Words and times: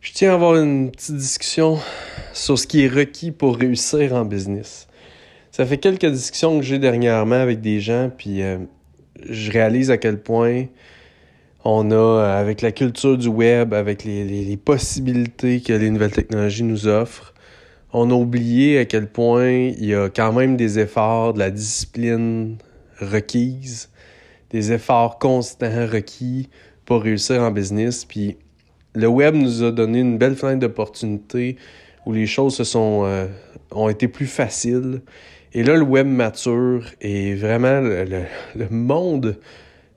Je 0.00 0.12
tiens 0.14 0.30
à 0.30 0.34
avoir 0.34 0.56
une 0.56 0.90
petite 0.90 1.16
discussion 1.16 1.78
sur 2.32 2.58
ce 2.58 2.66
qui 2.66 2.84
est 2.84 2.88
requis 2.88 3.32
pour 3.32 3.58
réussir 3.58 4.14
en 4.14 4.24
business. 4.24 4.88
Ça 5.50 5.66
fait 5.66 5.76
quelques 5.76 6.06
discussions 6.06 6.58
que 6.58 6.64
j'ai 6.64 6.78
dernièrement 6.78 7.34
avec 7.34 7.60
des 7.60 7.80
gens, 7.80 8.10
puis 8.16 8.40
euh, 8.40 8.56
je 9.28 9.52
réalise 9.52 9.90
à 9.90 9.98
quel 9.98 10.22
point 10.22 10.64
on 11.66 11.90
a, 11.90 11.94
euh, 11.94 12.40
avec 12.40 12.62
la 12.62 12.72
culture 12.72 13.18
du 13.18 13.28
web, 13.28 13.74
avec 13.74 14.04
les, 14.04 14.56
possibilités 14.56 15.60
que 15.60 15.74
les 15.74 15.90
nouvelles 15.90 16.12
technologies 16.12 16.62
nous 16.62 16.88
offrent, 16.88 17.34
on 17.92 18.10
a 18.10 18.14
oublié 18.14 18.78
à 18.78 18.86
quel 18.86 19.06
point 19.06 19.50
il 19.50 19.84
y 19.84 19.94
a 19.94 20.08
quand 20.08 20.32
même 20.32 20.56
des 20.56 20.78
efforts, 20.78 21.34
de 21.34 21.40
la 21.40 21.50
discipline 21.50 22.56
requise, 23.00 23.90
des 24.48 24.72
efforts 24.72 25.18
constants 25.18 25.86
requis 25.86 26.48
pour 26.86 27.02
réussir 27.02 27.42
en 27.42 27.50
business. 27.50 28.06
Puis 28.06 28.38
le 28.94 29.06
web 29.06 29.34
nous 29.34 29.62
a 29.62 29.72
donné 29.72 30.00
une 30.00 30.18
belle 30.18 30.36
fenêtre 30.36 30.60
d'opportunité 30.60 31.56
où 32.06 32.12
les 32.12 32.26
choses 32.26 32.60
euh, 32.76 33.26
ont 33.70 33.88
été 33.88 34.08
plus 34.08 34.26
faciles. 34.26 35.02
Et 35.52 35.62
là, 35.62 35.76
le 35.76 35.82
web 35.82 36.06
mature 36.06 36.84
et 37.00 37.34
vraiment 37.34 37.80
le, 37.80 38.04
le, 38.54 38.68
monde 38.70 39.38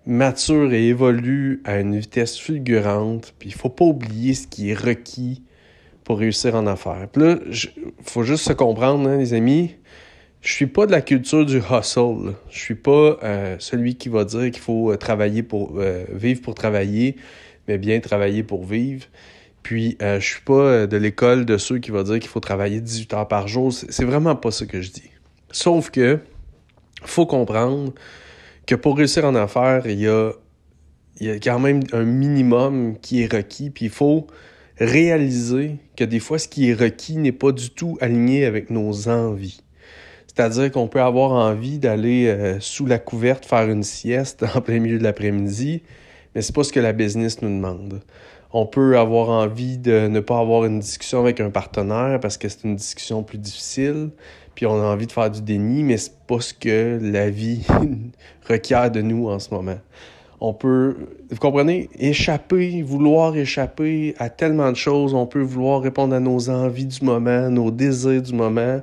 mature 0.06 0.74
et 0.74 0.88
évolue 0.88 1.62
à 1.64 1.80
une 1.80 1.98
vitesse 1.98 2.38
fulgurante. 2.38 3.34
Puis 3.40 3.50
il 3.50 3.56
faut 3.56 3.70
pas 3.70 3.86
oublier 3.86 4.34
ce 4.34 4.48
qui 4.48 4.72
est 4.72 4.80
requis 4.80 5.44
pour 6.04 6.20
réussir 6.20 6.56
en 6.56 6.68
affaires. 6.68 7.08
Puis 7.12 7.22
là, 7.22 7.38
il 7.48 8.04
faut 8.04 8.24
juste 8.24 8.46
se 8.46 8.54
comprendre, 8.54 9.10
hein, 9.10 9.18
les 9.18 9.34
amis. 9.34 9.76
Je 10.44 10.54
suis 10.54 10.68
pas 10.68 10.86
de 10.86 10.92
la 10.92 11.02
culture 11.02 11.46
du 11.46 11.58
hustle. 11.58 12.36
Je 12.52 12.60
suis 12.60 12.76
pas 12.76 13.18
euh, 13.24 13.56
celui 13.60 13.96
qui 13.96 14.10
va 14.10 14.26
dire 14.26 14.52
qu'il 14.52 14.62
faut 14.62 14.92
euh, 14.92 14.98
travailler 14.98 15.42
pour 15.42 15.80
vivre 16.14 16.42
pour 16.42 16.54
travailler 16.54 17.16
mais 17.68 17.78
bien 17.78 18.00
travailler 18.00 18.44
pour 18.44 18.66
vivre. 18.66 19.06
Puis, 19.62 19.98
euh, 20.02 20.20
je 20.20 20.26
suis 20.26 20.42
pas 20.42 20.54
euh, 20.54 20.88
de 20.88 20.98
l'école 20.98 21.46
de 21.46 21.58
ceux 21.58 21.80
qui 21.80 21.92
vont 21.92 22.04
dire 22.04 22.20
qu'il 22.20 22.30
faut 22.30 22.42
travailler 22.42 22.82
18 22.82 23.14
heures 23.14 23.28
par 23.28 23.48
jour. 23.48 23.72
C'est 23.74 24.04
vraiment 24.04 24.36
pas 24.36 24.52
ça 24.52 24.66
que 24.66 24.82
je 24.82 24.92
dis. 24.92 25.10
Sauf 25.52 25.90
que, 25.90 26.20
faut 27.04 27.26
comprendre 27.26 27.94
que 28.66 28.76
pour 28.76 28.98
réussir 28.98 29.26
en 29.26 29.36
affaires, 29.36 29.84
il 29.88 30.00
y 30.00 30.08
a, 30.08 30.32
il 31.20 31.28
y 31.28 31.30
a 31.30 31.36
quand 31.36 31.60
même 31.60 31.82
un 31.94 32.04
minimum 32.04 32.98
qui 33.00 33.22
est 33.22 33.32
requis. 33.32 33.70
Puis, 33.70 33.86
il 33.86 33.92
faut 33.92 34.28
réaliser 34.80 35.78
que 35.96 36.04
des 36.04 36.20
fois, 36.20 36.40
ce 36.40 36.50
qui 36.50 36.70
est 36.70 36.74
requis 36.74 37.16
n'est 37.16 37.32
pas 37.32 37.54
du 37.54 37.70
tout 37.70 37.98
aligné 38.02 38.46
avec 38.46 38.70
nos 38.70 39.08
envies. 39.08 39.62
C'est-à-dire 40.36 40.72
qu'on 40.72 40.88
peut 40.88 41.02
avoir 41.02 41.32
envie 41.32 41.78
d'aller 41.78 42.28
euh, 42.28 42.60
sous 42.60 42.86
la 42.86 42.98
couverte 42.98 43.46
faire 43.46 43.70
une 43.70 43.84
sieste 43.84 44.44
en 44.56 44.62
plein 44.62 44.80
milieu 44.80 44.98
de 44.98 45.04
l'après-midi, 45.04 45.84
mais 46.34 46.42
c'est 46.42 46.56
pas 46.56 46.64
ce 46.64 46.74
que 46.74 46.80
la 46.80 46.94
business 46.94 47.42
nous 47.42 47.50
demande. 47.50 48.02
On 48.52 48.66
peut 48.66 48.98
avoir 48.98 49.30
envie 49.30 49.78
de 49.78 50.08
ne 50.08 50.20
pas 50.20 50.40
avoir 50.40 50.66
une 50.66 50.80
discussion 50.80 51.20
avec 51.20 51.40
un 51.40 51.50
partenaire 51.50 52.20
parce 52.20 52.38
que 52.38 52.48
c'est 52.50 52.64
une 52.64 52.76
discussion 52.76 53.24
plus 53.24 53.38
difficile, 53.38 54.10
puis 54.56 54.66
on 54.66 54.76
a 54.76 54.86
envie 54.86 55.08
de 55.08 55.12
faire 55.12 55.30
du 55.30 55.42
déni, 55.42 55.84
mais 55.84 55.98
c'est 55.98 56.18
pas 56.28 56.40
ce 56.40 56.54
que 56.54 57.00
la 57.02 57.30
vie 57.30 57.66
requiert 58.48 58.92
de 58.92 59.02
nous 59.02 59.28
en 59.28 59.40
ce 59.40 59.54
moment. 59.54 59.78
On 60.40 60.54
peut, 60.54 60.98
vous 61.30 61.38
comprenez, 61.38 61.90
échapper, 61.98 62.82
vouloir 62.82 63.38
échapper 63.38 64.14
à 64.20 64.30
tellement 64.30 64.72
de 64.72 64.76
choses. 64.76 65.14
On 65.14 65.26
peut 65.26 65.42
vouloir 65.42 65.82
répondre 65.82 66.14
à 66.14 66.20
nos 66.20 66.50
envies 66.50 66.86
du 66.86 67.06
moment, 67.06 67.50
nos 67.50 67.72
désirs 67.72 68.22
du 68.22 68.34
moment, 68.34 68.82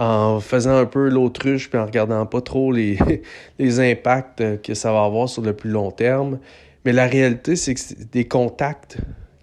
en 0.00 0.40
faisant 0.40 0.78
un 0.78 0.86
peu 0.86 1.10
l'autruche 1.10 1.68
puis 1.68 1.78
en 1.78 1.84
regardant 1.84 2.24
pas 2.24 2.40
trop 2.40 2.72
les, 2.72 2.96
impacts 3.60 4.62
que 4.62 4.72
ça 4.72 4.92
va 4.92 5.04
avoir 5.04 5.28
sur 5.28 5.42
le 5.42 5.52
plus 5.52 5.68
long 5.68 5.90
terme. 5.90 6.38
Mais 6.86 6.92
la 6.94 7.06
réalité, 7.06 7.54
c'est 7.54 7.74
que 7.74 7.80
des 8.10 8.26
contacts 8.26 8.96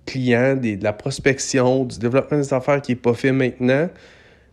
clients, 0.08 0.56
de 0.56 0.84
la 0.84 0.94
prospection, 0.94 1.86
du 1.86 2.00
développement 2.00 2.40
des 2.40 2.54
affaires 2.56 2.82
qui 2.82 2.94
n'est 2.94 3.00
pas 3.00 3.14
fait 3.14 3.32
maintenant, 3.32 3.88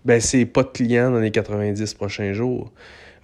ben 0.05 0.21
c'est 0.21 0.45
pas 0.45 0.63
de 0.63 0.69
clients 0.69 1.11
dans 1.11 1.21
les 1.21 1.31
90 1.31 1.95
prochains 1.95 2.35
jours. 2.35 2.71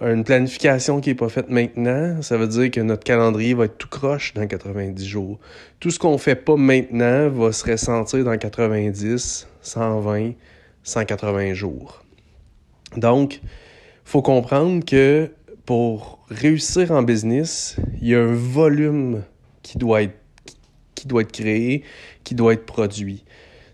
Une 0.00 0.24
planification 0.24 1.02
qui 1.02 1.10
n'est 1.10 1.14
pas 1.14 1.28
faite 1.28 1.50
maintenant, 1.50 2.22
ça 2.22 2.38
veut 2.38 2.48
dire 2.48 2.70
que 2.70 2.80
notre 2.80 3.04
calendrier 3.04 3.52
va 3.52 3.66
être 3.66 3.76
tout 3.76 3.88
croche 3.88 4.32
dans 4.32 4.46
90 4.46 5.06
jours. 5.06 5.38
Tout 5.80 5.90
ce 5.90 5.98
qu'on 5.98 6.16
fait 6.16 6.36
pas 6.36 6.56
maintenant 6.56 7.28
va 7.28 7.52
se 7.52 7.70
ressentir 7.70 8.24
dans 8.24 8.38
90, 8.38 9.46
120, 9.60 10.32
180 10.82 11.52
jours. 11.52 12.02
Donc, 12.96 13.40
faut 14.04 14.22
comprendre 14.22 14.84
que 14.84 15.30
pour 15.64 16.18
réussir 16.28 16.90
en 16.90 17.02
business, 17.02 17.76
il 18.00 18.08
y 18.08 18.14
a 18.14 18.20
un 18.20 18.34
volume 18.34 19.22
qui 19.62 19.78
doit 19.78 20.02
être, 20.02 20.18
qui 20.94 21.06
créé, 21.32 21.84
qui 22.24 22.34
doit 22.34 22.54
être 22.54 22.66
produit. 22.66 23.24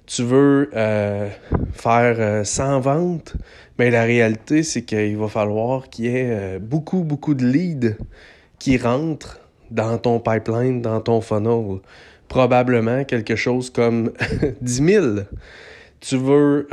Tu 0.06 0.22
veux 0.22 0.70
euh, 0.76 1.28
faire 1.72 2.46
100 2.46 2.62
euh, 2.62 2.78
ventes, 2.78 3.34
mais 3.78 3.90
la 3.90 4.04
réalité, 4.04 4.62
c'est 4.62 4.82
qu'il 4.82 5.16
va 5.16 5.28
falloir 5.28 5.88
qu'il 5.88 6.04
y 6.04 6.08
ait 6.08 6.30
euh, 6.30 6.58
beaucoup, 6.60 7.02
beaucoup 7.02 7.34
de 7.34 7.44
leads 7.44 7.96
qui 8.58 8.78
rentrent 8.78 9.40
dans 9.70 9.98
ton 9.98 10.20
pipeline, 10.20 10.80
dans 10.80 11.00
ton 11.00 11.20
funnel. 11.20 11.80
Probablement 12.28 13.04
quelque 13.04 13.34
chose 13.34 13.70
comme 13.70 14.12
10 14.60 14.84
000. 14.84 15.06
Tu 16.00 16.16
veux 16.16 16.68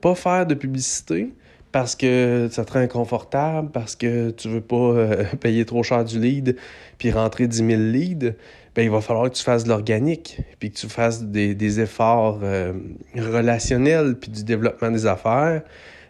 pas 0.00 0.14
faire 0.14 0.46
de 0.46 0.54
publicité, 0.54 1.30
parce 1.72 1.94
que 1.94 2.48
ça 2.50 2.64
te 2.64 2.72
rend 2.72 2.80
inconfortable, 2.80 3.70
parce 3.70 3.94
que 3.96 4.30
tu 4.30 4.48
veux 4.48 4.60
pas 4.60 4.76
euh, 4.76 5.24
payer 5.40 5.64
trop 5.64 5.82
cher 5.82 6.04
du 6.04 6.18
lead, 6.18 6.56
puis 6.98 7.10
rentrer 7.10 7.46
10 7.46 7.56
000 7.56 7.68
leads, 7.80 8.34
ben, 8.74 8.82
il 8.82 8.90
va 8.90 9.00
falloir 9.00 9.30
que 9.30 9.36
tu 9.36 9.42
fasses 9.42 9.64
de 9.64 9.68
l'organique, 9.68 10.40
puis 10.58 10.70
que 10.70 10.78
tu 10.78 10.88
fasses 10.88 11.22
des, 11.22 11.54
des 11.54 11.80
efforts 11.80 12.40
euh, 12.42 12.72
relationnels, 13.16 14.16
puis 14.16 14.30
du 14.30 14.44
développement 14.44 14.90
des 14.90 15.06
affaires. 15.06 15.62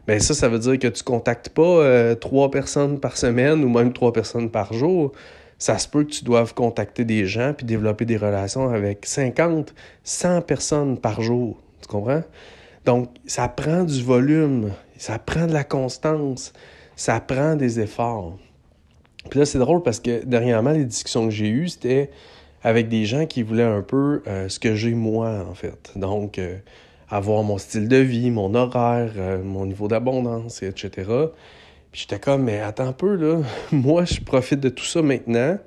Ben 0.06 0.18
ça, 0.18 0.34
ça 0.34 0.48
veut 0.48 0.58
dire 0.58 0.78
que 0.78 0.88
tu 0.88 1.02
contactes 1.02 1.50
pas 1.50 1.62
euh, 1.62 2.14
trois 2.14 2.50
personnes 2.50 2.98
par 2.98 3.16
semaine 3.16 3.62
ou 3.62 3.68
même 3.68 3.92
trois 3.92 4.12
personnes 4.12 4.50
par 4.50 4.72
jour. 4.72 5.12
Ça 5.58 5.78
se 5.78 5.86
peut 5.86 6.04
que 6.04 6.10
tu 6.10 6.24
doives 6.24 6.54
contacter 6.54 7.04
des 7.04 7.26
gens 7.26 7.52
puis 7.52 7.66
développer 7.66 8.06
des 8.06 8.16
relations 8.16 8.70
avec 8.70 9.04
50, 9.04 9.74
100 10.02 10.42
personnes 10.42 10.98
par 10.98 11.20
jour. 11.20 11.62
Tu 11.82 11.86
comprends? 11.86 12.22
Donc, 12.84 13.08
ça 13.26 13.48
prend 13.48 13.84
du 13.84 14.02
volume. 14.02 14.72
Ça 14.96 15.18
prend 15.18 15.46
de 15.46 15.52
la 15.52 15.64
constance, 15.64 16.52
ça 16.94 17.20
prend 17.20 17.56
des 17.56 17.80
efforts. 17.80 18.36
Puis 19.30 19.38
là, 19.38 19.46
c'est 19.46 19.58
drôle 19.58 19.82
parce 19.82 19.98
que 19.98 20.24
dernièrement, 20.24 20.72
les 20.72 20.84
discussions 20.84 21.24
que 21.24 21.30
j'ai 21.30 21.48
eues, 21.48 21.68
c'était 21.68 22.10
avec 22.62 22.88
des 22.88 23.06
gens 23.06 23.24
qui 23.24 23.42
voulaient 23.42 23.62
un 23.62 23.80
peu 23.80 24.22
euh, 24.26 24.50
ce 24.50 24.58
que 24.58 24.74
j'ai 24.74 24.92
moi, 24.92 25.46
en 25.48 25.54
fait. 25.54 25.92
Donc, 25.96 26.38
euh, 26.38 26.58
avoir 27.08 27.42
mon 27.42 27.56
style 27.58 27.88
de 27.88 27.96
vie, 27.96 28.30
mon 28.30 28.54
horaire, 28.54 29.12
euh, 29.16 29.42
mon 29.42 29.66
niveau 29.66 29.88
d'abondance, 29.88 30.62
etc. 30.62 30.90
Puis 31.92 32.02
j'étais 32.02 32.20
comme, 32.20 32.44
mais 32.44 32.60
attends 32.60 32.88
un 32.88 32.92
peu, 32.92 33.14
là. 33.14 33.40
moi, 33.72 34.04
je 34.04 34.20
profite 34.20 34.60
de 34.60 34.68
tout 34.68 34.84
ça 34.84 35.00
maintenant. 35.00 35.58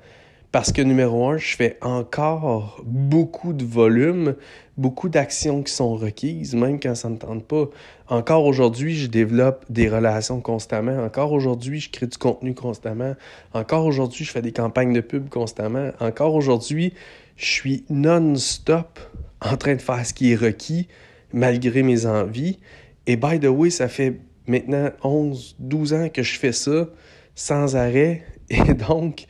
Parce 0.54 0.70
que 0.70 0.82
numéro 0.82 1.28
un, 1.30 1.36
je 1.36 1.56
fais 1.56 1.78
encore 1.80 2.80
beaucoup 2.84 3.52
de 3.52 3.64
volume, 3.64 4.36
beaucoup 4.76 5.08
d'actions 5.08 5.64
qui 5.64 5.72
sont 5.72 5.96
requises, 5.96 6.54
même 6.54 6.78
quand 6.78 6.94
ça 6.94 7.08
ne 7.08 7.16
tente 7.16 7.44
pas. 7.44 7.64
Encore 8.06 8.44
aujourd'hui, 8.44 8.94
je 8.94 9.08
développe 9.08 9.64
des 9.68 9.88
relations 9.88 10.40
constamment. 10.40 11.04
Encore 11.04 11.32
aujourd'hui, 11.32 11.80
je 11.80 11.90
crée 11.90 12.06
du 12.06 12.16
contenu 12.18 12.54
constamment. 12.54 13.16
Encore 13.52 13.84
aujourd'hui, 13.84 14.24
je 14.24 14.30
fais 14.30 14.42
des 14.42 14.52
campagnes 14.52 14.92
de 14.92 15.00
pub 15.00 15.28
constamment. 15.28 15.90
Encore 15.98 16.36
aujourd'hui, 16.36 16.94
je 17.34 17.46
suis 17.46 17.84
non-stop 17.90 19.00
en 19.40 19.56
train 19.56 19.74
de 19.74 19.82
faire 19.82 20.06
ce 20.06 20.14
qui 20.14 20.30
est 20.30 20.36
requis, 20.36 20.86
malgré 21.32 21.82
mes 21.82 22.06
envies. 22.06 22.60
Et 23.08 23.16
by 23.16 23.40
the 23.40 23.46
way, 23.46 23.70
ça 23.70 23.88
fait 23.88 24.20
maintenant 24.46 24.90
11, 25.02 25.56
12 25.58 25.94
ans 25.94 26.08
que 26.10 26.22
je 26.22 26.38
fais 26.38 26.52
ça 26.52 26.86
sans 27.34 27.74
arrêt. 27.74 28.22
Et 28.50 28.74
donc, 28.74 29.26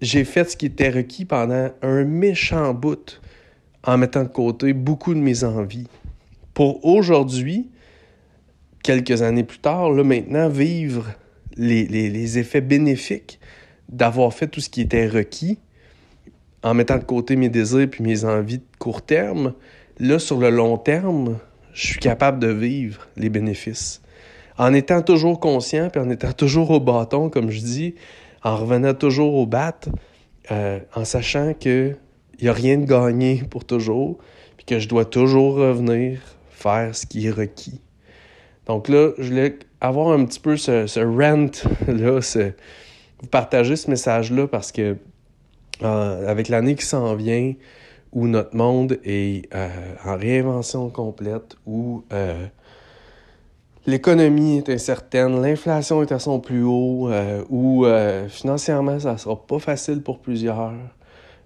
j'ai 0.00 0.24
fait 0.24 0.50
ce 0.50 0.56
qui 0.56 0.66
était 0.66 0.90
requis 0.90 1.24
pendant 1.24 1.70
un 1.82 2.04
méchant 2.04 2.74
bout 2.74 3.20
en 3.84 3.98
mettant 3.98 4.22
de 4.22 4.28
côté 4.28 4.72
beaucoup 4.72 5.14
de 5.14 5.20
mes 5.20 5.44
envies. 5.44 5.88
Pour 6.54 6.84
aujourd'hui, 6.84 7.68
quelques 8.82 9.22
années 9.22 9.44
plus 9.44 9.58
tard, 9.58 9.90
là 9.90 10.04
maintenant, 10.04 10.48
vivre 10.48 11.06
les, 11.56 11.86
les 11.86 12.38
effets 12.38 12.60
bénéfiques 12.60 13.38
d'avoir 13.88 14.32
fait 14.32 14.46
tout 14.46 14.60
ce 14.60 14.70
qui 14.70 14.82
était 14.82 15.08
requis 15.08 15.58
en 16.62 16.74
mettant 16.74 16.98
de 16.98 17.04
côté 17.04 17.36
mes 17.36 17.48
désirs 17.48 17.88
puis 17.90 18.02
mes 18.02 18.24
envies 18.24 18.58
de 18.58 18.64
court 18.78 19.02
terme, 19.02 19.54
là, 19.98 20.18
sur 20.18 20.38
le 20.38 20.50
long 20.50 20.76
terme, 20.76 21.38
je 21.72 21.86
suis 21.86 21.98
capable 21.98 22.38
de 22.38 22.48
vivre 22.48 23.08
les 23.16 23.28
bénéfices. 23.28 24.02
En 24.58 24.74
étant 24.74 25.00
toujours 25.02 25.40
conscient 25.40 25.88
puis 25.88 26.00
en 26.00 26.10
étant 26.10 26.32
toujours 26.32 26.70
au 26.70 26.80
bâton, 26.80 27.30
comme 27.30 27.50
je 27.50 27.60
dis, 27.60 27.94
en 28.42 28.56
revenant 28.56 28.94
toujours 28.94 29.34
au 29.34 29.46
bat, 29.46 29.78
euh, 30.50 30.80
en 30.94 31.04
sachant 31.04 31.54
qu'il 31.54 31.96
n'y 32.40 32.48
a 32.48 32.52
rien 32.52 32.78
de 32.78 32.84
gagné 32.84 33.42
pour 33.48 33.64
toujours, 33.64 34.18
puis 34.56 34.66
que 34.66 34.78
je 34.78 34.88
dois 34.88 35.04
toujours 35.04 35.54
revenir 35.54 36.20
faire 36.50 36.94
ce 36.94 37.06
qui 37.06 37.26
est 37.26 37.30
requis. 37.30 37.80
Donc 38.66 38.88
là, 38.88 39.10
je 39.18 39.28
voulais 39.28 39.58
avoir 39.80 40.12
un 40.12 40.24
petit 40.24 40.40
peu 40.40 40.56
ce, 40.56 40.86
ce 40.86 41.00
rant-là, 41.00 42.20
vous 43.20 43.28
partager 43.28 43.76
ce 43.76 43.90
message-là 43.90 44.46
parce 44.46 44.72
que 44.72 44.96
euh, 45.82 46.28
avec 46.28 46.48
l'année 46.48 46.74
qui 46.74 46.84
s'en 46.84 47.14
vient, 47.14 47.54
où 48.12 48.26
notre 48.26 48.56
monde 48.56 48.98
est 49.04 49.48
euh, 49.54 49.68
en 50.04 50.16
réinvention 50.16 50.88
complète, 50.90 51.56
où 51.66 52.04
l'économie 53.86 54.58
est 54.58 54.68
incertaine, 54.68 55.40
l'inflation 55.40 56.02
est 56.02 56.12
à 56.12 56.18
son 56.18 56.40
plus 56.40 56.62
haut, 56.62 57.08
euh, 57.08 57.44
où 57.50 57.86
financièrement 58.28 58.98
ça 58.98 59.16
sera 59.18 59.36
pas 59.46 59.58
facile 59.58 60.02
pour 60.02 60.20
plusieurs, 60.20 60.72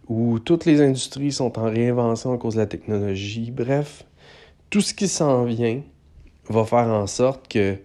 où 0.08 0.38
toutes 0.38 0.64
les 0.64 0.80
industries 0.80 1.32
sont 1.32 1.58
en 1.58 1.64
réinvention 1.64 2.32
à 2.32 2.38
cause 2.38 2.54
de 2.54 2.60
la 2.60 2.66
technologie. 2.66 3.50
Bref, 3.50 4.04
tout 4.70 4.80
ce 4.80 4.94
qui 4.94 5.08
s'en 5.08 5.44
vient 5.44 5.80
va 6.48 6.64
faire 6.64 6.88
en 6.88 7.06
sorte 7.06 7.48
que 7.48 7.78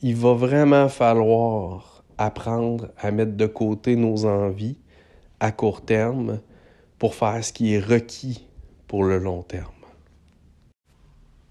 il 0.00 0.14
va 0.14 0.34
vraiment 0.34 0.88
falloir 0.88 2.04
apprendre 2.18 2.88
à 2.98 3.10
mettre 3.10 3.36
de 3.36 3.46
côté 3.46 3.96
nos 3.96 4.26
envies 4.26 4.76
à 5.40 5.52
court 5.52 5.82
terme 5.82 6.40
pour 6.98 7.14
faire 7.14 7.42
ce 7.44 7.52
qui 7.52 7.74
est 7.74 7.80
requis 7.80 8.46
pour 8.86 9.04
le 9.04 9.18
long 9.18 9.42
terme. 9.42 9.77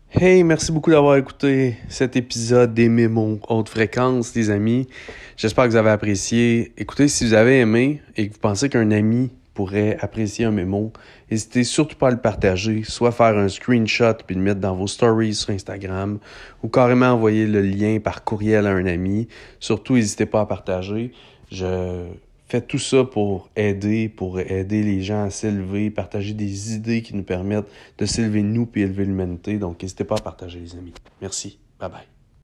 Hey, 0.10 0.42
merci 0.46 0.72
beaucoup 0.72 0.90
d'avoir 0.90 1.18
écouté 1.18 1.76
cet 1.90 2.16
épisode 2.16 2.74
des 2.74 2.88
mémos 2.88 3.40
haute 3.50 3.68
fréquence, 3.68 4.34
les 4.36 4.50
amis. 4.50 4.88
J'espère 5.36 5.66
que 5.66 5.72
vous 5.72 5.76
avez 5.76 5.90
apprécié. 5.90 6.72
Écoutez, 6.78 7.10
si 7.10 7.26
vous 7.26 7.34
avez 7.34 7.60
aimé 7.60 8.02
et 8.16 8.30
que 8.30 8.34
vous 8.34 8.40
pensez 8.40 8.70
qu'un 8.70 8.90
ami 8.92 9.32
pourrait 9.54 9.98
apprécier 10.00 10.46
un 10.46 10.52
mémo, 10.52 10.94
n'hésitez 11.30 11.66
surtout 11.66 11.98
pas 11.98 12.08
à 12.08 12.12
le 12.12 12.22
partager, 12.22 12.84
soit 12.86 13.12
faire 13.12 13.38
un 13.38 13.50
screenshot 13.50 14.14
puis 14.26 14.38
le 14.38 14.42
mettre 14.42 14.62
dans 14.62 14.78
vos 14.78 14.88
stories 14.88 15.36
sur 15.36 15.50
Instagram 15.50 16.20
ou 16.64 16.70
carrément 16.70 17.08
envoyer 17.08 17.46
le 17.46 17.62
lien 17.62 18.00
par 18.00 18.24
courriel 18.24 18.66
à 18.66 18.72
un 18.72 18.86
ami. 18.86 19.28
Surtout, 19.60 19.96
n'hésitez 19.96 20.26
pas 20.26 20.40
à 20.40 20.46
partager. 20.46 21.12
Je 21.52 22.06
Faites 22.50 22.68
tout 22.68 22.80
ça 22.80 23.04
pour 23.04 23.50
aider, 23.56 24.08
pour 24.08 24.40
aider 24.40 24.82
les 24.82 25.02
gens 25.02 25.24
à 25.24 25.30
s'élever, 25.30 25.90
partager 25.90 26.34
des 26.34 26.76
idées 26.76 27.02
qui 27.02 27.16
nous 27.16 27.24
permettent 27.24 27.70
de 27.98 28.06
s'élever 28.06 28.42
nous 28.42 28.66
puis 28.66 28.84
élever 28.84 29.06
l'humanité. 29.06 29.58
Donc, 29.58 29.82
n'hésitez 29.82 30.06
pas 30.06 30.16
à 30.16 30.22
partager, 30.22 30.60
les 30.60 30.76
amis. 30.76 30.94
Merci. 31.22 31.60
Bye 31.80 31.90
bye. 31.90 32.17